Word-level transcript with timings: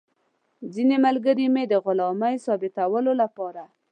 ځینې 0.73 0.95
ملګري 1.05 1.45
مې 1.53 1.63
د 1.71 1.73
غلامۍ 1.85 2.35
ثابتولو 2.45 3.11
لپاره. 3.21 3.63